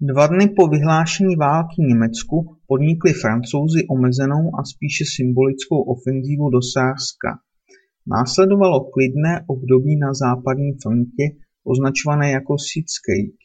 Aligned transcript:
Dva 0.00 0.26
dny 0.26 0.48
po 0.56 0.68
vyhlášení 0.68 1.36
války 1.36 1.82
Německu 1.82 2.56
podnikli 2.66 3.12
Francouzi 3.12 3.80
omezenou 3.90 4.42
a 4.58 4.64
spíše 4.64 5.04
symbolickou 5.16 5.78
ofenzívu 5.82 6.50
do 6.50 6.62
Sárska. 6.72 7.30
Následovalo 8.06 8.84
klidné 8.94 9.44
období 9.46 9.98
na 9.98 10.10
západní 10.14 10.72
frontě 10.82 11.24
označované 11.72 12.30
jako 12.30 12.54
Sitzkrieg, 12.58 13.36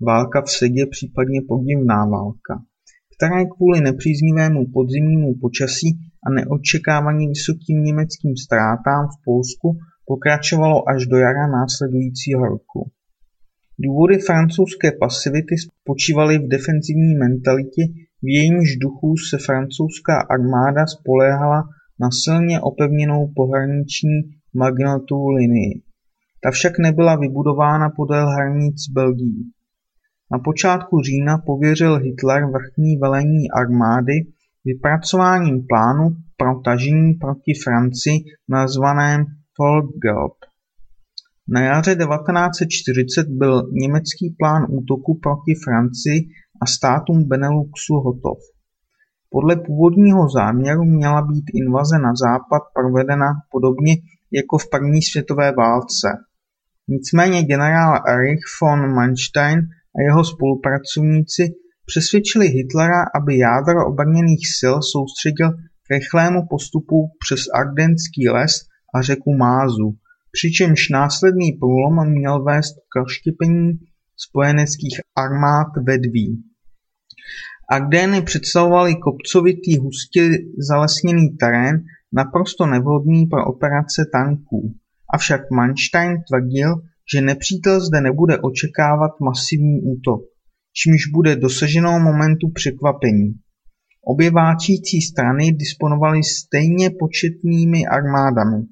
válka 0.00 0.42
v 0.42 0.50
sedě 0.50 0.86
případně 0.86 1.40
podivná 1.48 2.06
válka, 2.16 2.54
která 3.14 3.44
kvůli 3.44 3.80
nepříznivému 3.80 4.60
podzimnímu 4.72 5.34
počasí 5.40 5.90
a 6.26 6.30
neočekávaným 6.30 7.30
vysokým 7.30 7.78
německým 7.84 8.36
ztrátám 8.44 9.02
v 9.12 9.16
Polsku 9.24 9.68
pokračovalo 10.06 10.88
až 10.88 11.06
do 11.06 11.16
jara 11.16 11.46
následujícího 11.58 12.42
roku. 12.54 12.80
Důvody 13.78 14.18
francouzské 14.18 14.92
pasivity 14.92 15.54
spočívaly 15.58 16.38
v 16.38 16.48
defenzivní 16.48 17.14
mentalitě, 17.14 17.82
v 18.22 18.28
jejímž 18.28 18.76
duchu 18.76 19.16
se 19.30 19.38
francouzská 19.46 20.20
armáda 20.30 20.86
spoléhala 20.86 21.62
na 22.00 22.08
silně 22.24 22.60
opevněnou 22.60 23.32
pohraniční 23.36 24.18
Magnotovu 24.54 25.28
linii. 25.28 25.82
Ta 26.44 26.50
však 26.50 26.78
nebyla 26.78 27.16
vybudována 27.16 27.90
podél 27.90 28.26
hranic 28.28 28.88
Belgii. 28.92 29.44
Na 30.32 30.38
počátku 30.38 31.00
října 31.00 31.38
pověřil 31.38 31.96
Hitler 31.96 32.42
vrchní 32.44 32.96
velení 32.96 33.50
armády 33.50 34.12
vypracováním 34.64 35.66
plánu 35.66 36.16
pro 36.36 36.60
tažení 36.60 37.14
proti 37.14 37.52
Francii 37.64 38.18
nazvaném 38.48 39.24
Volksgelb. 39.58 40.47
Na 41.50 41.60
jaře 41.60 41.96
1940 41.96 43.26
byl 43.28 43.70
německý 43.72 44.36
plán 44.38 44.66
útoku 44.68 45.20
proti 45.22 45.54
Francii 45.64 46.20
a 46.62 46.66
státům 46.66 47.28
Beneluxu 47.28 47.94
hotov. 47.94 48.38
Podle 49.30 49.56
původního 49.56 50.30
záměru 50.30 50.84
měla 50.84 51.22
být 51.22 51.44
invaze 51.54 51.98
na 51.98 52.12
západ 52.14 52.62
provedena 52.74 53.26
podobně 53.50 53.96
jako 54.32 54.58
v 54.58 54.70
první 54.70 55.02
světové 55.02 55.52
válce. 55.52 56.08
Nicméně 56.88 57.42
generál 57.42 57.94
Erich 58.08 58.44
von 58.62 58.94
Manstein 58.94 59.58
a 59.96 59.98
jeho 60.06 60.24
spolupracovníci 60.24 61.42
přesvědčili 61.86 62.46
Hitlera, 62.46 63.02
aby 63.14 63.38
jádro 63.38 63.86
obrněných 63.86 64.44
sil 64.58 64.76
soustředil 64.92 65.50
k 65.84 65.90
rychlému 65.90 66.40
postupu 66.50 66.96
přes 67.24 67.40
Ardenský 67.54 68.28
les 68.28 68.52
a 68.94 69.02
řeku 69.02 69.36
Mázu, 69.36 69.88
přičemž 70.32 70.88
následný 70.88 71.52
průlom 71.52 72.08
měl 72.10 72.42
vést 72.42 72.74
k 72.74 72.96
rozštěpení 72.96 73.78
spojeneckých 74.16 75.00
armád 75.16 75.66
vedví. 75.86 76.42
Ardeny 77.70 78.22
představovaly 78.22 78.96
kopcovitý 78.96 79.78
hustě 79.78 80.30
zalesněný 80.68 81.28
terén 81.30 81.84
naprosto 82.12 82.66
nevhodný 82.66 83.26
pro 83.26 83.46
operace 83.46 84.04
tanků, 84.12 84.74
avšak 85.14 85.40
Manstein 85.50 86.16
tvrdil, 86.28 86.74
že 87.12 87.20
nepřítel 87.20 87.80
zde 87.80 88.00
nebude 88.00 88.38
očekávat 88.38 89.20
masivní 89.20 89.80
útok, 89.82 90.20
čímž 90.72 91.06
bude 91.12 91.36
dosaženo 91.36 92.00
momentu 92.00 92.48
překvapení. 92.54 93.34
Obě 94.04 94.30
válčící 94.30 95.00
strany 95.00 95.52
disponovaly 95.52 96.22
stejně 96.22 96.90
početnými 96.90 97.86
armádami. 97.86 98.64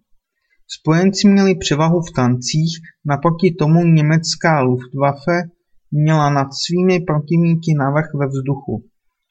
Spojenci 0.69 1.29
měli 1.29 1.55
převahu 1.55 2.01
v 2.01 2.13
tancích, 2.17 2.73
naproti 3.05 3.55
tomu 3.59 3.85
německá 3.85 4.61
Luftwaffe 4.61 5.43
měla 5.91 6.31
nad 6.31 6.49
svými 6.65 7.01
protivníky 7.01 7.75
navrch 7.79 8.11
ve 8.15 8.27
vzduchu, 8.27 8.85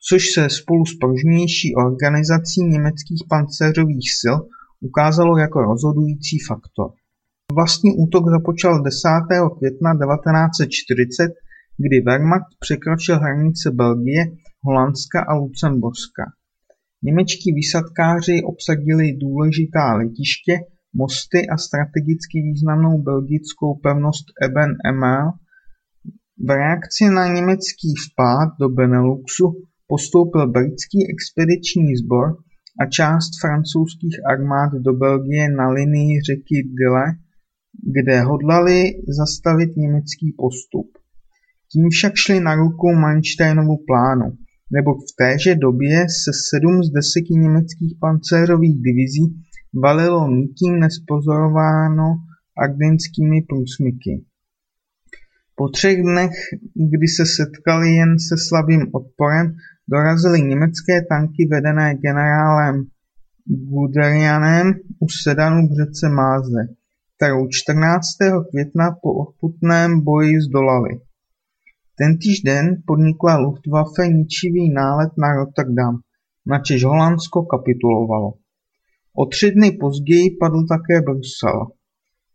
což 0.10 0.22
se 0.34 0.50
spolu 0.50 0.86
s 0.86 0.94
pružnější 1.02 1.76
organizací 1.76 2.62
německých 2.64 3.24
pancéřových 3.30 4.10
sil 4.22 4.36
ukázalo 4.82 5.38
jako 5.38 5.62
rozhodující 5.62 6.38
faktor. 6.48 6.90
Vlastní 7.54 7.92
útok 8.04 8.24
započal 8.30 8.84
10. 8.84 9.10
května 9.58 9.92
1940, 9.94 11.32
kdy 11.84 12.02
Wehrmacht 12.02 12.50
překročil 12.60 13.20
hranice 13.20 13.72
Belgie, 13.72 14.24
Holandska 14.66 15.20
a 15.30 15.34
Lucemburska. 15.34 16.24
Němečtí 17.04 17.54
výsadkáři 17.54 18.42
obsadili 18.52 19.14
důležitá 19.14 19.94
letiště, 19.94 20.54
mosty 20.96 21.40
a 21.54 21.58
strategicky 21.58 22.38
významnou 22.42 23.02
belgickou 23.02 23.70
pevnost 23.84 24.26
Eben 24.46 24.72
Emel. 24.86 25.32
V 26.46 26.50
reakci 26.50 27.04
na 27.10 27.34
německý 27.36 27.90
vpád 28.06 28.50
do 28.60 28.70
Beneluxu 28.70 29.46
postoupil 29.88 30.48
britský 30.48 31.00
expediční 31.14 31.96
sbor 31.96 32.26
a 32.82 32.86
část 32.86 33.30
francouzských 33.42 34.18
armád 34.32 34.72
do 34.74 34.94
Belgie 34.94 35.50
na 35.50 35.70
linii 35.70 36.22
řeky 36.22 36.58
Dyle, 36.80 37.06
kde 37.96 38.22
hodlali 38.22 38.84
zastavit 39.08 39.78
německý 39.78 40.36
postup. 40.38 40.88
Tím 41.72 41.90
však 41.90 42.14
šli 42.16 42.40
na 42.40 42.56
ruku 42.56 42.88
Mansteinovu 42.94 43.78
plánu, 43.88 44.38
nebo 44.72 44.94
v 44.94 45.12
téže 45.18 45.56
době 45.56 46.06
se 46.24 46.32
sedm 46.50 46.84
z 46.84 46.90
deseti 46.90 47.34
německých 47.34 47.98
pancéřových 48.00 48.76
divizí 48.86 49.45
valilo 49.84 50.28
nikým 50.28 50.80
nespozorováno 50.80 52.16
ardenskými 52.58 53.42
průsmyky. 53.42 54.26
Po 55.56 55.70
třech 55.70 56.02
dnech, 56.02 56.32
kdy 56.76 57.08
se 57.08 57.26
setkali 57.26 57.90
jen 57.90 58.20
se 58.20 58.36
slabým 58.48 58.82
odporem, 58.94 59.56
dorazily 59.88 60.42
německé 60.42 61.02
tanky 61.10 61.48
vedené 61.52 61.96
generálem 61.96 62.86
Guderianem 63.48 64.74
u 65.00 65.08
Sedanu 65.24 65.68
v 65.68 65.72
řece 65.78 66.10
Máze, 66.10 66.62
kterou 67.18 67.48
14. 67.50 68.08
května 68.52 68.92
po 69.02 69.14
odputném 69.14 70.02
boji 70.02 70.42
zdolali. 70.42 70.90
Tentýž 71.98 72.42
den 72.42 72.84
podnikla 72.86 73.38
Luftwaffe 73.38 74.08
ničivý 74.08 74.74
nálet 74.74 75.10
na 75.18 75.34
Rotterdam, 75.34 76.00
načež 76.46 76.84
Holandsko 76.84 77.46
kapitulovalo. 77.46 78.34
O 79.18 79.26
tři 79.26 79.52
dny 79.52 79.72
později 79.72 80.38
padl 80.40 80.66
také 80.70 81.02
Brusel. 81.02 81.68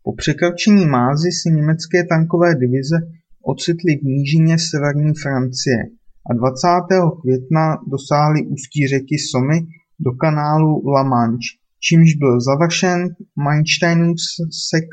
Po 0.03 0.15
překročení 0.15 0.85
Mázy 0.85 1.29
se 1.31 1.49
německé 1.49 2.03
tankové 2.03 2.55
divize 2.55 2.97
ocitly 3.43 3.95
v 3.95 4.03
nížině 4.03 4.59
severní 4.59 5.13
Francie 5.23 5.77
a 6.29 6.33
20. 6.33 6.67
května 7.21 7.77
dosáhly 7.91 8.47
ústí 8.47 8.87
řeky 8.87 9.15
Somy 9.31 9.59
do 9.99 10.11
kanálu 10.11 10.87
La 10.87 11.03
Manche, 11.03 11.49
čímž 11.79 12.15
byl 12.15 12.41
završen 12.41 13.09
Mansteinův 13.35 14.17
sek. 14.69 14.85